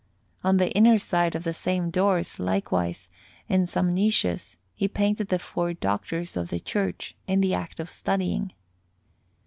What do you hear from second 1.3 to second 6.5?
of the same doors, likewise, in some niches, he painted the four Doctors of